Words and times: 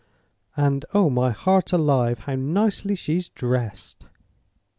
"And, 0.57 0.83
oh 0.95 1.11
my 1.11 1.29
heart 1.29 1.71
alive, 1.71 2.21
how 2.21 2.33
nicely 2.33 2.95
she's 2.95 3.29
dressed!" 3.29 4.07